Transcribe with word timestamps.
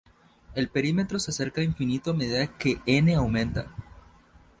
El 0.55 0.67
perímetro 0.67 1.19
se 1.19 1.29
acerca 1.29 1.61
a 1.61 1.63
infinito 1.63 2.09
a 2.09 2.13
medida 2.15 2.47
que 2.57 2.81
n 2.87 3.13
aumenta. 3.13 3.67